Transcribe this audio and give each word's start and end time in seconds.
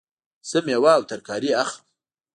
زه 0.49 0.57
میوه 0.65 0.91
او 0.97 1.03
ترکاری 1.09 1.49
اخلم 1.63 1.83